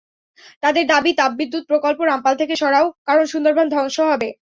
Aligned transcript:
তাদের 0.63 0.83
দাবি, 0.87 1.11
তাপবিদ্যুৎ 1.13 1.63
প্রকল্প 1.67 1.99
রামপাল 2.01 2.33
থেকে 2.35 2.55
সরাও, 2.55 2.85
কারণ 3.07 3.25
সুন্দরবন 3.25 3.65
ধ্বংস 3.69 3.97
হবে। 4.11 4.29